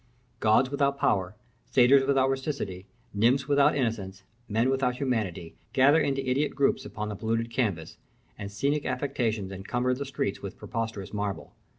[0.39, 1.35] Gods without power,
[1.67, 7.15] satyrs without rusticity, nymphs without innocence, men without humanity, gather into idiot groups upon the
[7.15, 7.97] polluted canvas,
[8.35, 11.53] and scenic affectations encumber the streets with preposterous marble.